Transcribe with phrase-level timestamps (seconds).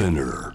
[0.00, 0.54] Spinner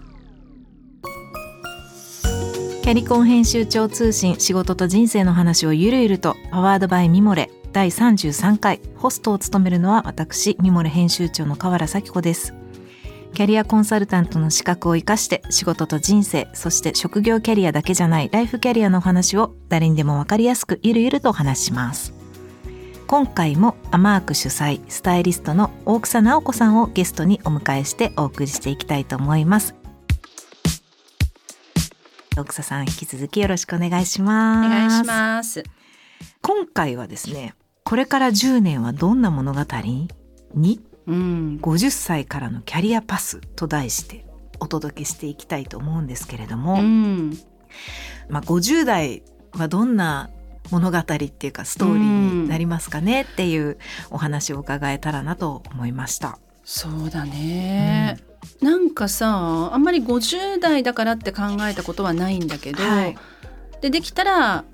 [2.82, 12.54] キャリコン編集長通信仕事と人生の話をゆるゆるとパワードバイミモレ第33回ホストを務めるのは私ミモレ編集長の河原咲子です。
[13.34, 22.15] キャリアコンサルタントの資格を生かして仕事と人生そして職業キャリアだけじゃないライフキャリアの話を誰にでもわかりやすくゆるゆるとお話します。
[23.06, 29.76] 今回もアマーク主催スタイリストの大草直子さんをゲストにお迎えしてお送りしていきたいと思います。
[32.36, 34.68] 大草さん引き続きよろしくお願いしおます。
[34.68, 35.62] 願いします。
[36.42, 39.60] 今回はですねこれから10年はどんな物語？
[40.54, 40.80] に？
[41.06, 44.26] うん、50歳からのキャリアパスと題して
[44.58, 47.38] お届けしていきたいと思うんですけれども、うん、
[48.28, 50.30] まあ、50代はどんな
[50.70, 53.78] 物語っていうかストーリーになりますかねっていう
[54.10, 56.38] お話を伺えたらなと思いました。
[56.64, 58.18] そうだね。
[58.60, 63.16] なんかさ、あんまり50代だからって考えたことはないんだけど、はい。
[63.80, 64.64] でできたら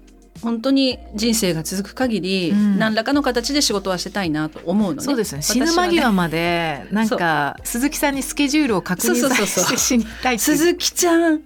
[0.41, 2.79] 本当に人生が続く限り、うん。
[2.79, 5.05] 何らかの形で仕事はしてたいなと思うのね。
[5.05, 5.43] そうですね。
[5.43, 9.65] 死ぬ間際までなんか鈴木さんにスケジュールを確認そうそうさそうそう。
[9.65, 11.39] せて死にたい鈴木ちゃん、明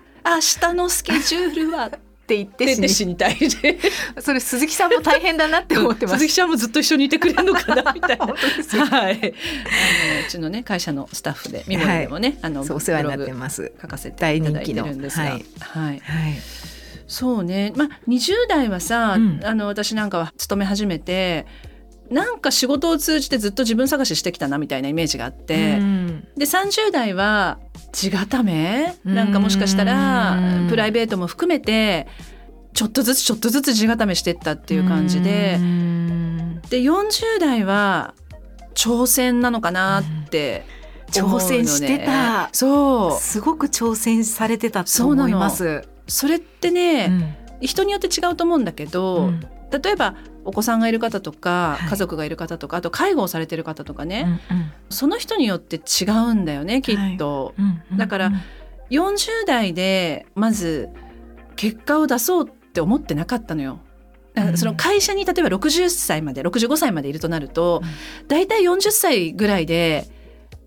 [0.60, 1.90] 日のスケジュールは
[2.26, 3.78] って言って死にたいで。
[4.20, 8.26] それ鈴木さんも大変だなって思ってます鈴木ちゃんもずっと一緒にいてくれるのかなみたいな。
[8.26, 9.14] はい。
[9.14, 9.20] あの
[10.26, 13.72] うちのね会社のスタッフで、ミモリでもね、あのそうお世話になってます。
[13.80, 16.00] 書かせていただいてるんですが、大はいはいはい。
[17.06, 17.72] そうね。
[17.76, 21.46] まあ20代はさ、うんあの私なんかは勤め始めて。
[22.10, 27.58] なんか仕事を通じてずっと自分探ししてきたなみたいなイメージがあって、うんで30代は
[27.92, 29.14] 地固めうん。
[29.14, 32.06] なんかもしかしたらうんプライベートも含めて
[32.72, 35.56] ちょっとずつちょっとずつ地固めしてったっていう感じで。
[35.58, 36.60] うん。
[36.68, 38.14] で40代は
[38.74, 40.64] 挑戦なのかなって
[41.10, 42.50] 挑戦してた。
[42.52, 43.20] そう。
[43.20, 45.82] すごく挑戦されてたと思います。
[46.06, 47.34] それってね、うん。
[47.66, 51.88] 人によって違うと思うんだけど、うん例えばお子さんがいる方とか、はい。
[51.88, 57.54] 家族がいる方とかあと介護をされてる方とかね、うんその人によって違うんだよねきっと。
[57.58, 58.32] うんうんだから
[58.90, 60.88] 40代でまず
[61.56, 63.80] 結果を出そうって思ってなかったのよ。
[64.54, 67.82] その会社に例えば60歳まで65歳までいるとなると、
[68.28, 70.06] だいたい40歳ぐらいで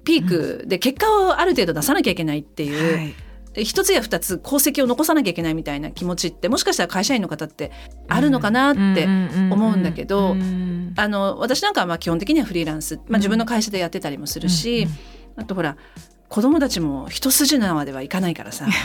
[0.03, 3.13] ピークで結果をある程度出さなきゃいけないっていう、はい
[3.55, 7.71] 一つや二つ功績を残さなきゃいけないみたいな気持ちってもしかしたら会社員の方って
[8.07, 9.05] あるのかなって
[9.51, 14.87] 思うんだけどうんあの私なんかはまあ基本的にはフリーランス、まあ、自分の会社でやってたりもするし、
[15.35, 15.77] あとほら
[16.27, 18.67] 子供たちも一筋縄ではいかないからさ。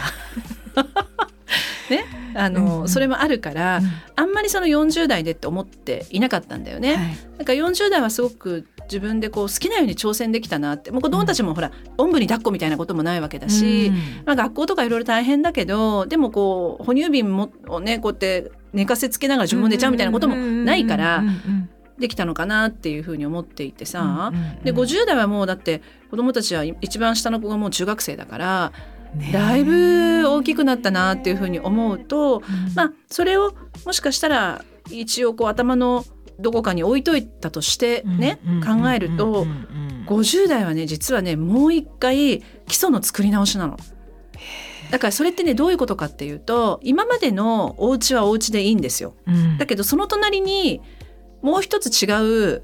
[1.90, 2.88] ね、あの、うんうん。
[2.88, 3.92] それもあるから、うん。
[4.16, 6.94] あんまりその40代でって思っていなかったんだよね。
[6.94, 7.16] はい。
[7.36, 10.90] なんか40代はすごく自分でこう好きなように挑戦できたなって。
[10.90, 13.94] もう子供たちもほら、おんぶに抱っこみたいなこともないわけだし、うん。
[14.26, 24.64] まあ、学校とかいろいろ大変だけどでもこう哺乳瓶もをねこうやって寝かせつけながら自分も寝ちゃうみたいなこともないからうんうんできたのかなっていうふうに思っていてさ、うんうんうん。
[24.64, 25.80] で50代はもうだって
[26.10, 28.72] 子供たちは一番下の子がもう中学生だから
[29.14, 32.74] ねだいぶ大きくなったなっていうふうに思うと、うん。
[32.74, 33.54] まあそれを
[33.86, 36.04] もしかしたら一応こう頭の
[36.38, 38.82] どこかに置いといたとしてね、うんうんうんうん。
[38.82, 43.78] 考えると、うんうん50代はね実はねもう一回基礎の作り直しなの。
[44.90, 49.14] だからそれってねどういうことかっていうと今までのお家はお家でいいんですよ。
[49.26, 49.58] うん。
[49.58, 50.82] だけどその隣に
[51.42, 52.62] もう一つ違う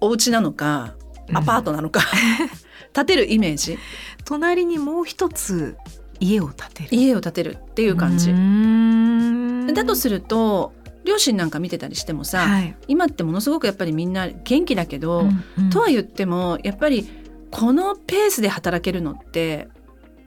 [0.00, 0.94] お家なのか
[1.32, 2.00] アパートなのか、
[2.92, 3.78] 建てるイメージ。
[4.24, 5.76] 隣にもう一つ
[6.20, 6.88] 家を建てる。
[6.92, 8.32] 家を建てるっていう感じ。
[8.32, 9.66] ん。
[9.74, 10.72] だとすると
[11.06, 12.76] 両親なんか見てたりしてもさ、はい。
[12.88, 15.70] 今ってものすごくやっぱりみんな元気だけど、うんうん。
[15.70, 17.08] とは言ってもやっぱり
[17.50, 19.68] このペースで働けるのって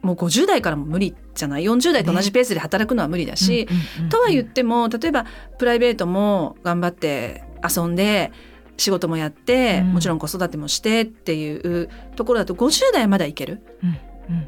[0.02, 5.26] もう50代からも無理じゃない？40代と同じペースで働くのは無理だし、うんうんうんとは言っても例えば
[5.58, 8.32] プライベートも頑張って遊んで
[8.76, 9.92] 仕事もやって、うん。
[9.92, 13.60] もちろん子育てもしてっていうところだと50代はまだいける？
[13.84, 13.96] うん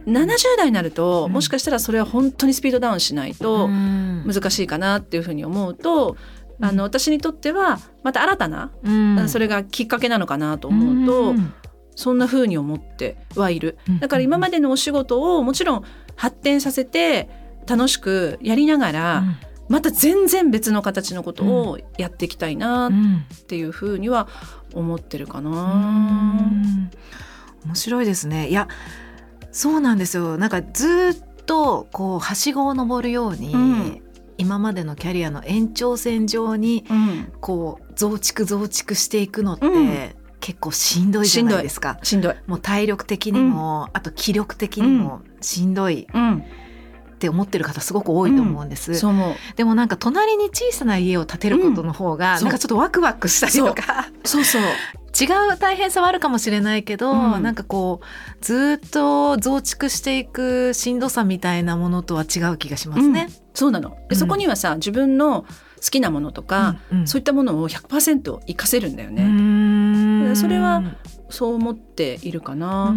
[0.06, 0.12] うん。
[0.16, 1.32] 70代になると、うん。
[1.32, 4.24] もしかしたらそれは本当にスピードダウンしないとうん。
[4.26, 6.16] 難しいかなっていうふうに思うと、
[6.60, 9.28] あの私にとってはまた新たな、うん。
[9.28, 11.54] それがきっかけなのかなと思うと、ん
[11.94, 13.76] そんな風に思ってはいる。
[13.88, 13.98] うん。
[13.98, 15.84] だから今までのお仕事をもちろん
[16.16, 17.28] 発展させて
[17.66, 19.24] 楽しくやりながら、
[19.68, 24.28] また全然別の形のことをやっていきたいなっうんていう風には
[24.74, 25.50] 思ってるかうな。
[25.50, 26.90] ん。
[27.64, 28.48] 面白いですね。
[28.48, 28.68] いや
[29.52, 30.38] そうなんですよ。
[30.38, 34.02] なんかずっとこうはしごを登るように、うん。
[34.38, 37.32] 今までのキャリアの延長線上にうん。
[37.40, 40.14] こう増築増築していくのって、うん。
[40.40, 41.98] 結構しんどいじゃないですか。
[42.02, 42.34] しんどい。
[42.48, 46.38] もう体力的にも、あと気力的にもしんどいうん。
[46.38, 46.42] っ
[47.22, 49.34] て思ってる方すごく多いと思うんです、そう思う。
[49.54, 52.42] でもなんか隣に小さな家を建てることの方が、うん。
[52.42, 54.08] なんかちょっとワクワクしたりとか。
[54.24, 54.62] そうそう
[55.18, 55.24] 違
[55.54, 57.42] う大変さはあるかもしれないけど、うん。
[57.42, 63.28] なんかこうずっと増築していくしんどさみたいなものとは違う気がしますね。
[63.54, 63.90] そうなの。
[63.90, 64.08] うん。
[64.08, 65.44] でそこにはさ自分の
[65.82, 67.06] 好きなものとか、うんうん。
[67.08, 70.82] そういったものを100%活かせるんだようね、それは
[71.28, 72.94] そう思っているかうな、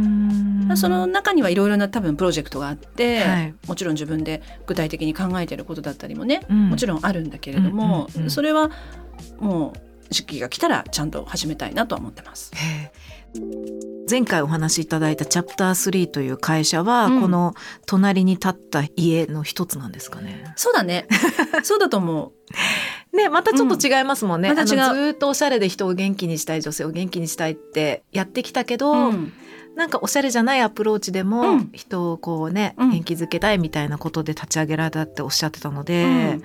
[0.75, 3.55] その中にはいろいろな多分プロジェクトがあって、はい。
[3.67, 6.69] もちろん自分で具体的に考えてることだったりもね、うん。
[6.69, 8.29] もちろんあるんだけれども、うんうんうん。
[8.29, 8.69] それは
[9.39, 9.79] もう
[10.09, 12.51] 時期が来たらちゃんと始めたいなとは思ってます。
[14.09, 17.21] 前回お話しいただいたチャプター3という会社は、うん。
[17.21, 17.53] この
[17.85, 20.53] 隣に立った家の一つなんですかね。
[20.55, 21.07] そうだね。
[21.63, 22.33] そうだと思
[23.13, 23.17] う。
[23.17, 24.49] ねまたちょっと違いますもんね。
[24.49, 24.55] うん。
[24.55, 24.81] また違う。
[24.81, 29.33] あのずーっとおしゃれで人を元気にしたい女性を元気にしたいってやってきたけど、うん
[29.75, 31.69] なんかおしゃれじゃないアプローチでも、うん。
[31.73, 32.91] 人をこうね、うん。
[32.91, 36.43] 元気づけたいみたいなことで立ち上げられたっておっしゃってたので、うん。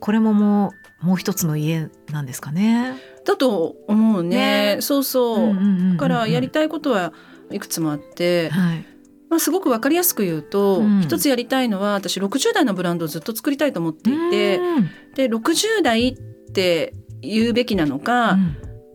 [0.00, 2.96] これももうもう一つの家なんですかね。
[3.24, 4.76] だと思うね。
[4.76, 4.78] ね。
[4.80, 5.96] そうそう,、んんんんん。
[5.96, 7.12] だからやりたいことは
[7.50, 8.86] いくつもあって、はい。
[9.28, 11.00] まあ、すごく分かりやすく言うと、うん。
[11.00, 14.90] 一つやりたいのは私60代のブランドをずっと作りたいと思っていてうん。
[15.14, 18.38] で60代って言うべきなのか、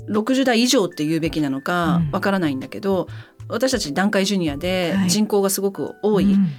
[0.09, 2.11] 60代以上って言うべきなのかうん。
[2.11, 3.07] わからないんだけど、
[3.49, 5.09] 私たち団塊ジュニアではい。
[5.09, 6.49] 人口がすごく多いうん。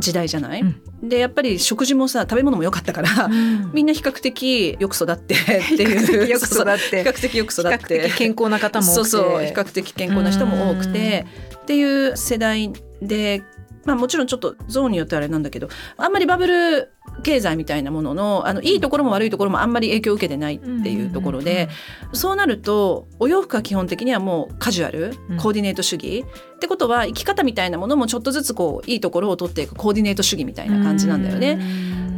[0.00, 1.08] 時代じゃない、うん。
[1.08, 3.72] でやっぱり食事もさ食べ物も良かったから、うん。
[3.72, 5.36] みんな比較的よく育ってっ
[5.76, 6.28] ていう。
[6.30, 7.02] よく育って。
[7.02, 8.02] 比較的よく育って。
[8.02, 9.10] 的健康な方も多くて。
[9.10, 11.26] そうそう比較的健康な人も多くて。
[11.62, 12.72] っていう世代
[13.02, 13.42] で、
[13.88, 16.92] まあ、もちろんちょっとゾーンによってはあれなんだけどあんまりバブル
[17.22, 21.70] 経済みたいなもののあのいいところも悪いところもあんまり影響を受けてないっていうところで、
[22.12, 25.36] そうなるとお洋服は基本的にはもうカジュアルうん。
[25.38, 26.26] コーディネート主義、
[26.56, 31.58] ってことは生き方みたいなものもちょっとずつこういいところを取っていくコーディネート主義みたいな感じなんだよね。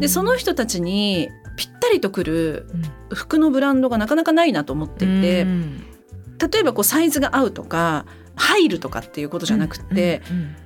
[0.01, 2.67] でその人たちにぴったりとくる
[3.15, 5.85] 服のブランドがなかなかないなと思っていて、うん。
[6.53, 10.57] 例えばこうサイズが合うとか入るとかっていうことじゃなくって、うんうん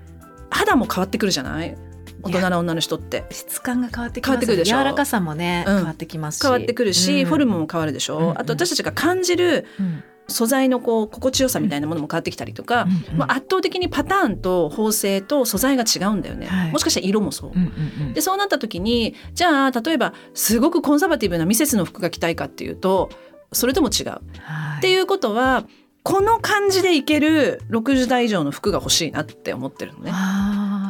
[0.54, 1.76] 肌も変わってくるじゃない？
[2.22, 3.24] 大人の女の人って。
[3.30, 4.78] 質感が変わってきます変わってくるでしょ？
[4.78, 6.42] 柔らかさもね、うん変わってきますし。
[6.42, 7.28] 変わってくるし、うん。
[7.28, 8.28] フォルムも変わるでしょ、うん。
[8.30, 10.02] うんあと私たちが感じるうん。
[10.26, 13.12] 素材のこう心地よさみたいなものも変わってきたりとか、うん。
[13.12, 13.18] うん。
[13.18, 16.72] まあ、圧倒的にパターンと縫製と素材が違うんだよね、はい。
[16.72, 17.50] もしかしたら色もそう。
[17.50, 18.14] うんうんうん。
[18.14, 23.10] でそうなった時にじゃあ例えばすごくコンサバティブなミセスの服が着たいかっていうと
[23.52, 24.06] それとも違う。
[24.06, 24.78] はい。
[24.78, 25.66] っていうことは
[26.04, 30.12] この感じでいける60代以上の服が欲しいなって思ってるのね。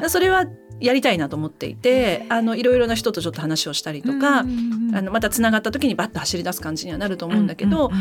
[0.08, 0.44] それは
[0.80, 8.00] やりたいなと思っていてあのいろいろな人とちょっと話をしたりとか、うんうんうんあのまたつながった時にバッと走り出す感じにはなると思うんだけど、うんうん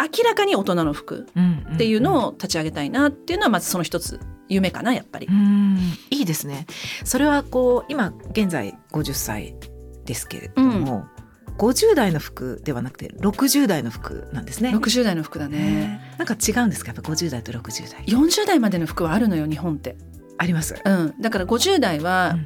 [0.00, 5.26] 明らかに大人の服うんうんっていうのを立ち上げたいなっていうのはまずその一つ夢かなやっぱり。
[5.26, 5.32] う。
[5.32, 5.76] ん。
[6.10, 6.66] いいですね。
[7.02, 9.56] それはこう今現在50歳
[10.04, 11.06] ですけれども、
[11.58, 14.70] 50代の服ではなくて60代の服なんですね。
[14.70, 15.58] 60代の服だね。
[15.58, 16.92] ねなんか違うんですか？
[16.92, 19.96] やっぱ50代と60代40代までの服はあるのよ日本って。
[20.38, 20.76] あります？
[20.82, 22.36] うん、だから50代は、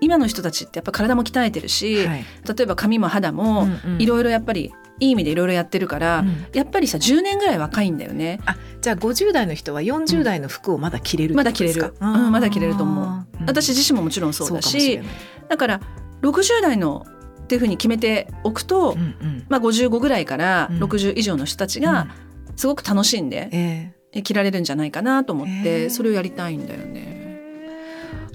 [0.00, 2.24] 今の人たちってやっぱ体も鍛えてるし、はい。
[2.56, 3.66] 例えば髪も肌も
[3.98, 6.46] いろいろやっぱりいい意味でいろいろやってるから、うん。
[6.52, 8.38] やっぱりさ10年ぐらい若いんだよね。
[8.46, 11.92] あじゃあ50代の人は40代の服をまだ着れるまだ着れる。
[12.00, 13.26] うんまだ着れると思う。
[13.46, 15.00] 私自身ももちろんそうだし
[15.48, 15.80] だから
[16.22, 17.04] 60代の
[17.50, 19.46] っていうふうに決めておくと、うんうん。
[19.48, 20.84] まあ、55ぐらいからうん。
[20.84, 22.06] 60以上の人たちが
[22.54, 24.22] すごく楽しんでええ。
[24.22, 27.40] 着られるんじゃないかなと思っへてーそれをやりたいんだよね。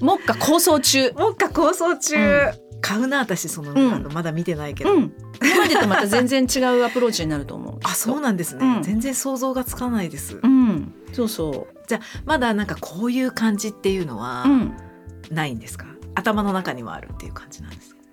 [0.01, 1.13] 目下構想中。
[1.13, 4.11] もっか構想中、う買うな私その、うん。
[4.11, 7.79] まだ見てないけど、うん、今までとまた全然違うアプローチになると思う。
[7.87, 8.83] あそうなんですね、うん。
[8.83, 11.67] 全然想像がつかないです、うん、そうそ
[12.25, 14.49] まだなんかこういう感じっていうのはう。
[14.49, 14.73] うん、
[15.31, 18.04] ないんですか、頭の中にはあるっていう感じなんですか？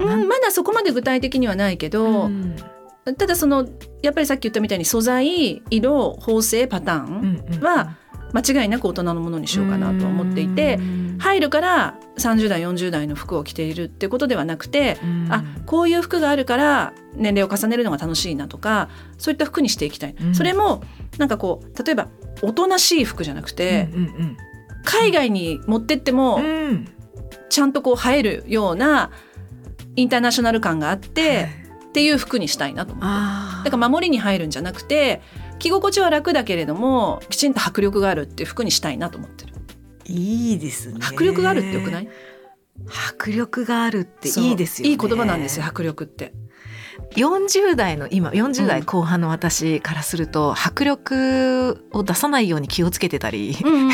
[0.00, 2.56] うん、まだそこまで具体的にはないけど、ん。
[3.18, 3.66] ただその
[4.02, 7.96] やっぱりさっき言ったみたいに素材色縫製パターンうんうんは
[8.32, 11.18] 間違いなく大人のものにしようかなとは思っていてうん。
[11.18, 15.28] 入るから30代40代の服を着ているってことではなくてうん。
[15.30, 18.88] あこういう服があるから年齢を重ねるのが楽しいなとか
[19.18, 20.34] そういった服にしていきたい、うん。
[20.34, 20.82] それも
[21.18, 22.08] なんかこう例えば
[22.42, 24.36] おとなしい服じゃなくて、うんうん
[24.82, 26.88] 海外に持ってってもうんうん。
[27.50, 29.10] ちゃんとこう映えるような
[29.96, 31.48] インターナショナル感があって、
[31.88, 33.70] っていう服にしたいなと思って。
[33.70, 35.20] だから守りに入るんじゃなくて
[35.58, 39.54] 着心地は楽だけれどもきちんと迫力があるっていう服にしたいなと思ってる。
[40.06, 41.00] いいですね。
[41.02, 42.08] 迫力があるってよくない？
[42.88, 44.90] 迫力があるっていいですよね。
[44.90, 46.32] いい言葉なんですよ迫力って。
[47.16, 53.92] 40代の今40代後半の私からすると、迫力を出さないように気をつけてたり、うんうんうんうん。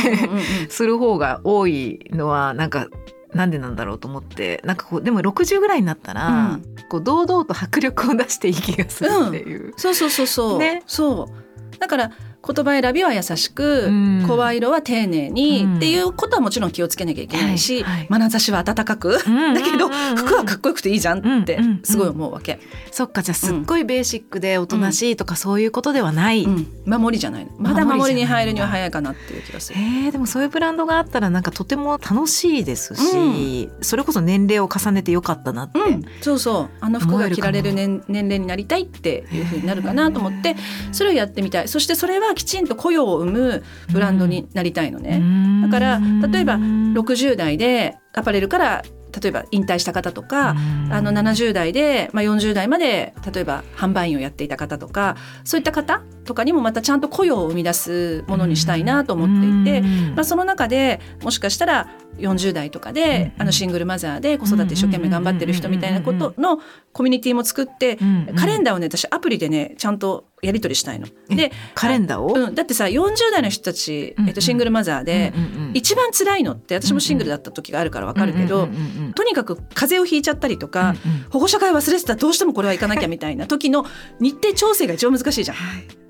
[0.68, 2.88] する方が多いのはなんか
[3.36, 6.76] なんでなんだろうと思ってなんかこうでも60ぐらいになったら、うん。
[6.88, 9.74] こう堂々と迫力を出していい気がするっていう。
[9.76, 10.82] そうそうそうそう、ね。
[10.86, 11.78] そう。
[11.78, 12.12] だから
[12.46, 14.24] 言葉選びは優しく、うん。
[14.26, 15.76] 声色は丁寧に、うん。
[15.76, 19.18] っていうことはもちろん気をつけなきゃいけないし、眼差しは温かく、だ
[19.62, 22.60] けど服はかっこよくていいじゃんってすごい思うわけ、
[22.90, 26.44] そっかじゃあすっごいベーシックでおとなしいとかそういうことではない。
[26.44, 26.66] うん。
[26.86, 27.44] 守りじゃない。
[27.44, 29.80] のまだ守りに入るには早いかなっていう気がする。
[29.80, 36.68] えー、でもそういうブランドがあったらなんかとても楽しいですし、それこそ年齢を重ねてよかったなって、うん、そうそう。
[36.80, 40.56] あの服が着られる年年齢になりたいっていうふうになるかなと思って
[40.92, 41.68] それをやってみたい。
[41.68, 45.20] そしてそれはきちんと雇用を生むブランドになりたいのね。
[45.62, 46.00] だから
[46.30, 48.84] 例えば60代でアパレルから
[49.20, 50.50] 例えば引退した方とか、
[50.90, 59.80] あの70代で、まあ、40代まで例えば販売員をやっていた方とかそういった方とかにもまたちゃんと雇用を生み出すものにしたいなと思っていて、
[60.14, 66.58] まあ、その中でもしかしたら40代とかで、あのシングルマザーで子育て一生懸命頑張ってる人みたいなことの
[66.92, 67.98] コミュニティも作って、
[68.36, 71.06] カレンダーをね私アプリでねちゃんとやり取りしたいの。
[71.28, 75.32] でカレンダーを、うん、だってさ40代の人たち、えっと、シングルマザーで、
[75.74, 78.68] 一番辛いのって私もシングルだった時があるからわかるけど、
[79.14, 80.94] とにかく風邪をひいちゃったりとか、
[81.30, 83.84] 保護者会忘れてたどうしてもこれは行かなきゃみたいな時の
[84.20, 85.56] 日程調整が一番難しいじゃん。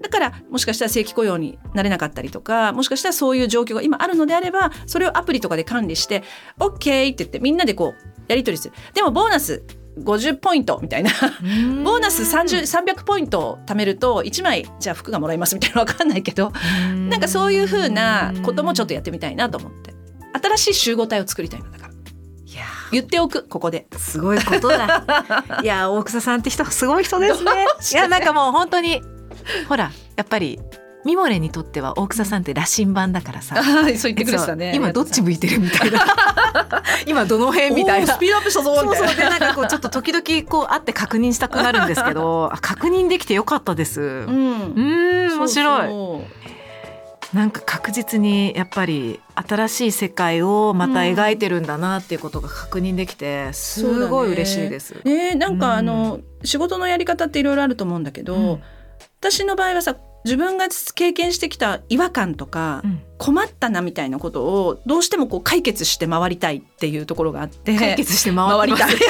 [0.07, 6.23] だからもしかしたら正規雇用になれなかったりとかもしかしたらそういう状況が今あるのであればそれをアプリとかで管理して
[6.61, 8.75] OK って言ってみんなでこうやり取りする。
[8.95, 9.65] でもボーナス
[9.99, 11.11] 50ポイントみたいな。
[11.83, 16.53] ボーナス30300ポイントを貯めると1枚じゃあ服がもらえますみたいなの分かんないけど
[17.09, 19.95] なんかそういうふうなこともちょっとやってみたいなと思って。
[20.33, 21.93] 新しい集合体を作りたいのだから。
[21.93, 23.89] いや言っておくここで。
[23.97, 25.05] すごいことだ。
[25.63, 27.67] いや大草さんって人すごい人ですね。
[27.93, 29.03] いやなんかもう本当に
[29.69, 30.61] ほらやっぱり
[31.07, 33.55] ミモレにとっては大草さんって羅針盤だからさ。
[33.57, 34.73] あ そう言ってくれてたね。
[34.73, 36.05] そう今どっち向いてるみたいな。
[37.07, 38.15] 今どの辺みたいな。
[38.15, 39.09] スピードアップしたぞそうみたいな。
[39.09, 44.01] そうでなんかこうちょっと時々こう会って確認したくなるんですけど あ確認できてよかったです。
[44.01, 45.89] ううんーん面白い。
[45.89, 46.23] そ
[47.33, 54.95] うなんか確実にやっぱり新しい世界をまた描いてるんだなっていうことが確認できてすごい嬉しいです。
[54.95, 55.73] そうねなんか、うん。
[55.75, 58.63] あの仕事のやり方っていろいろあると思うんだけど、うん
[59.21, 63.01] 私の場合はさ自分が経験してきた違和感とか、うん。
[63.19, 68.93] 困ったなみたいなことをどうしてもこう解決して回りたいっていうところがあって解決して回りたい。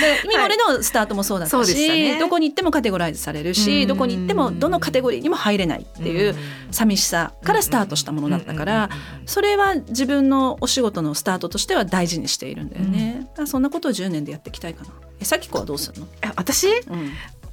[0.00, 2.18] でミモレのスタートもそうだったし、したね。
[2.20, 3.88] どこに行ってもカテゴライズされるし、うん。
[3.88, 6.36] どこに行ってもどのカテゴリーにも入れないっていう
[6.70, 8.88] 寂しさからスタートしたものだったから、
[9.26, 13.26] それは自分のお仕事のスタートとしては大事にしているんだよね。
[13.30, 14.90] だからそんなことを10年でやっていきたいかな。
[15.18, 16.06] え、さきこはどうするの？
[16.22, 16.68] え私？
[16.68, 17.12] うん、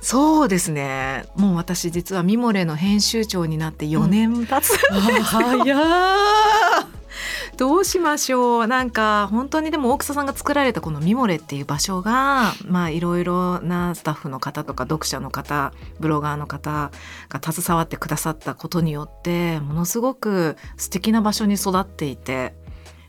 [0.09, 1.25] そうですね。
[1.35, 5.75] もう私実はミモレの編集長になって4年経つ、早
[7.57, 8.67] どうしましょう。
[8.67, 16.89] なんか本当にでも大草さんが作られたこのミモレっていう場所がまあいろいろなスタッフの方とか読者の方ブロガーの方
[17.27, 22.53] が携わってくださったことによってものすごく素敵な場所に育っていて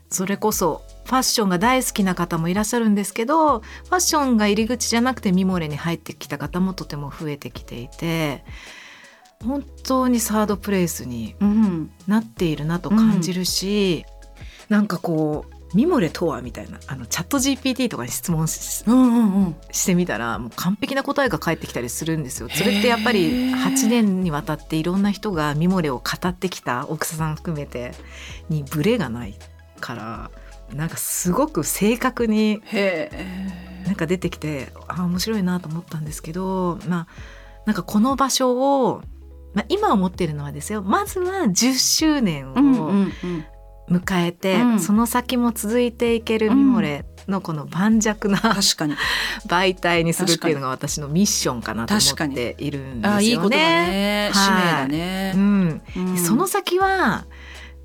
[0.09, 8.43] それこそファッションが大好きな方もいらっしゃるんですけどファッションが入り口じゃなくてミモレに入ってきた方もとても増えてきていて
[9.43, 14.05] 本当にサードプレイスにうん、なっているなと感じるし、
[14.67, 19.55] なんかこうミモレとはみたいなあのチャット GPT とかに質問しうんうんうん。
[19.71, 22.49] してみたらもう完璧な答えが返ってきたりするんですよ。
[22.49, 27.91] それってやっぱへりー8年にわたっていろんな人がミモレを語ってきた奥さん含めて
[28.49, 29.35] にブレがない
[29.79, 30.31] から
[30.73, 33.09] なんかすごく正確にへ
[33.85, 37.07] なんか出てきてあ面白いなと思ったんですけどまあ
[37.65, 39.01] なんかこの場所を、
[39.53, 43.45] まあ、今思っているのはですよまずは10周年をうんうんうん。
[43.89, 48.95] 迎えて、うんその先も続いていけるミモレのこの盤石な確かに。
[49.47, 53.15] 媒体にするっていうのが私のミッションかなと思確かにっているんですよね。
[53.15, 54.31] あいいことだね。
[54.31, 55.33] 使命だうね。
[55.33, 57.25] ん、うんその先は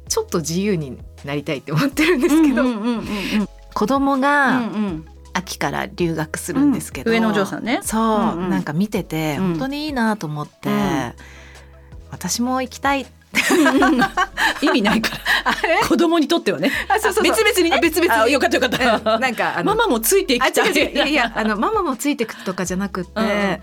[0.08, 5.04] ちょっと自由になりたいって思ってるんですけど、うんうんうんうん子供うがんうん。
[5.32, 7.16] 秋から留学するんですけど、うん。
[7.16, 7.80] 上のお嬢さんね。
[7.82, 8.50] そう、うんうん。
[8.50, 9.44] なんか見ててうん。
[9.49, 11.12] 本当にいいなと思って、うん。
[12.12, 13.04] 私も行きたい
[14.62, 15.11] 意味ないか
[15.44, 15.54] ら。
[15.88, 16.70] 子供にとってはね。
[16.88, 17.80] あそうそう別々にね。
[17.80, 18.23] 別々に。
[18.23, 19.20] あよかったよかった、うん。
[19.20, 20.73] なんかママもついていあきたい。
[20.73, 23.58] いやいやあのママもついてくとかじゃなくって、うん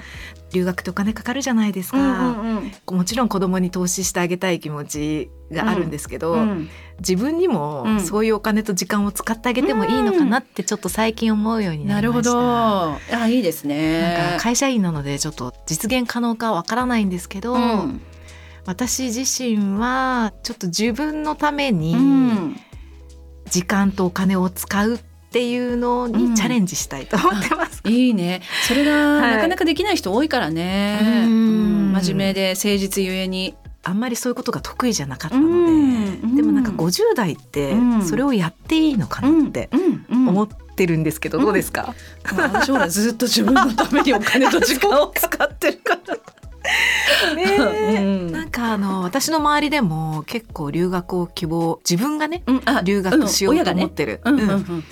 [0.53, 6.69] 留学ってお金かかるじゃないですか、うんうんもちろん子供に投資してあげたい気持ちがあるんですけど、うんうん。
[6.99, 7.99] 自分にもうん。
[8.01, 12.33] そういうお金と時間を使ってあげてもいいのかなってちょっと最近思うようにななるほりまし
[13.09, 13.15] た。
[13.15, 13.21] ど。
[13.23, 18.01] あいいですなんねか会社員なのでちょっと実現可能かわからないんですけど、うん。
[18.65, 22.55] 私自身はちょっと自分のためうにん。
[23.49, 27.81] 時間とお金を使うっていうのうんにチャレンジしたいと思ってます。
[27.85, 28.41] いいね。
[28.67, 29.35] それがはい。
[29.35, 31.31] なかなかできない人多いからね、うん。
[31.31, 31.91] うん。
[31.93, 33.55] 真面目で誠実ゆえに。
[33.83, 36.35] あんまりそういうことが得意じゃなかったので、うん。
[36.35, 38.05] でもなんか50代ってうん。
[38.05, 39.69] それをやっていいのかなって
[40.11, 41.45] 思ってるんですけど、うん。
[41.45, 41.95] どうですか、
[42.35, 46.15] まあ私ほらずっと自分のためにお金と時間を使ってるから。
[47.35, 47.97] ねえ。
[47.97, 48.31] うん。
[48.31, 52.61] なんかあの私の周りでも結構留学を希望自分がねうん。
[52.65, 53.89] あ留学しようと思っる。
[53.89, 54.33] てる、うん。
[54.35, 54.41] うん。
[54.41, 54.49] うん。
[54.49, 54.83] うん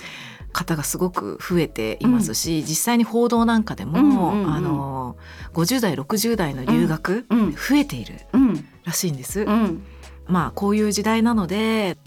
[0.52, 4.54] 方がすごく増えていますし、実際に報道なんかでも、うんうんうん。
[4.54, 5.16] あの
[5.54, 7.52] 50代60代の留学、うん。
[7.52, 8.68] 増えているうん。
[8.84, 9.42] らしいんです。
[9.42, 9.82] うん。
[10.26, 11.98] まあこういう時代なので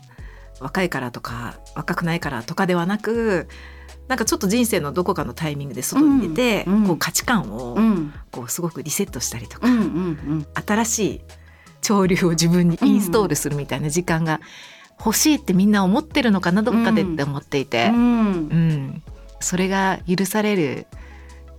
[0.59, 3.47] 若いからとか若くないからとかではなく
[4.07, 6.88] なんかちょっと人生のどこかのタイミングで外に出て、うんうん。
[6.88, 8.13] こう価値観をうん。
[8.31, 10.47] こうすごくリセットしたりとか、うんうん。
[10.53, 11.21] 新しい
[11.81, 14.39] 潮流を自分にインストールするみたいな時間が
[15.00, 17.97] 欲しいってみんな思ってるのかなどっかでって思っていて、うん。
[17.97, 18.00] う
[18.31, 19.03] ん。
[19.39, 20.88] それが許される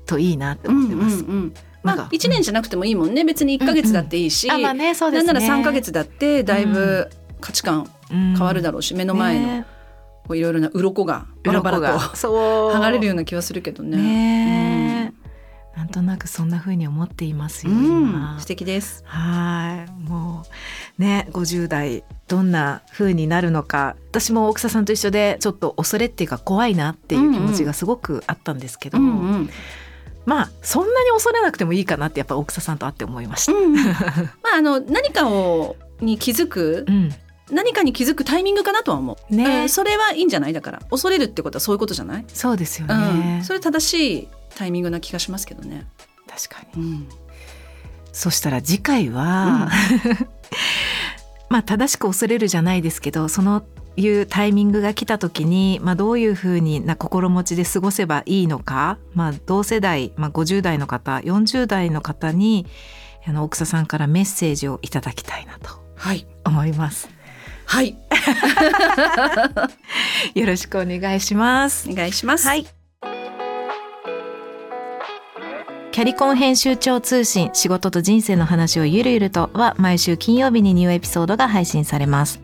[0.07, 1.21] といいなって思ってます。
[1.21, 1.55] うんうんうん。
[1.83, 3.25] まあ一年じゃなくてもいいもんね。
[3.25, 5.27] 別に一ヶ月だっていいし、あまあねそうですね。
[5.27, 7.11] なんなら三ヶ月だってだいぶ
[7.41, 9.65] 価値観変変わるだろうし、目の前の
[10.27, 12.75] こういろいろな鱗がバラバラとそう。
[12.75, 13.99] 剥がれるような気はするけどね。
[13.99, 15.04] ね。
[15.04, 15.04] え
[15.77, 17.85] なんとなくそんな風に思っていますよ、うん。
[17.85, 18.37] 今。
[18.41, 19.03] 素敵です。
[19.07, 20.09] はい。
[20.09, 20.45] も
[20.99, 23.97] うね50代どんな風になるのか。
[24.11, 29.51] 私も奥佐さんと一緒でちょっと恐れっていうか怖いなっていう気持ちがすごくあったんですけど、うんうん。
[30.27, 33.53] まあそんなに恐れなくてもいいかなってやっぱ奥佐さんと会って思いました。
[33.53, 33.91] うん、ま
[34.55, 37.11] ああの何かをに気づくうん。
[37.51, 39.35] 何かに気づくタイミングかなとは思う。
[39.35, 39.63] ね。
[39.63, 40.55] えーそれはいいんじゃない？
[40.55, 43.45] だから恐れるってことはそういうことじゃない、そうですようねん、。
[43.45, 45.87] それ正しいタイミングな気がしますけどね。
[46.29, 47.09] 確かにうん
[48.13, 49.69] そしたら次回は、
[51.51, 53.65] まあ正しく恐れるじゃないですけどその
[53.97, 62.67] いうタイミングが来た時に、まあ、どういうふうにな心持ちで過ごせばいいのか、まあ、同世代、まあ、50代の方40代の方に
[63.27, 67.09] あの奥佐さんからメッセージをいただきたいなとはい思います。
[67.67, 67.97] はい
[70.35, 71.89] よろしくお願いします。
[71.91, 72.47] お願いします。
[72.47, 72.84] はい。
[75.95, 82.41] キャリコン編集長通信仕事と人生の話をゆるゆるとは毎週金曜日にニューエピソードが配信されます。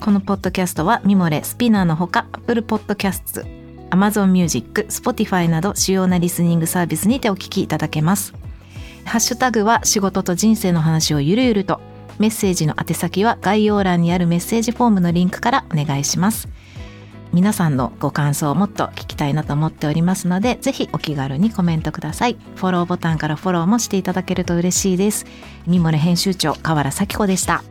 [0.00, 3.46] このポッドキャストはミモレ、スピナーのほか Apple Podcasts、
[3.88, 8.34] Amazon Music、Spotify など主要なリスニングサービスにてお聞きいただけます。
[9.06, 11.80] ハッシュタグは仕事と人生の話をゆるゆると
[12.18, 16.48] メッセージの宛先は概要欄にあるメッセージフォームのリンクからお願いします。
[17.32, 22.36] 皆さんのご感想をもっと聞きたいなと思っておりますのでぜひお気軽にコメントください。
[22.56, 25.26] フォローボタンからフォローもしていただけると嬉しいです。
[25.66, 27.62] ミモレ編集長河原咲子でした。